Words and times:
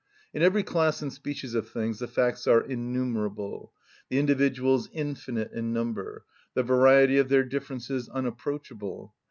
In 0.33 0.41
every 0.41 0.63
class 0.63 1.03
and 1.03 1.13
species 1.13 1.53
of 1.53 1.69
things 1.69 1.99
the 1.99 2.07
facts 2.07 2.47
are 2.47 2.59
innumerable, 2.63 3.71
the 4.09 4.17
individuals 4.17 4.89
infinite 4.91 5.51
in 5.51 5.73
number, 5.73 6.25
the 6.55 6.63
variety 6.63 7.19
of 7.19 7.29
their 7.29 7.43
differences 7.43 8.09
unapproachable. 8.09 9.13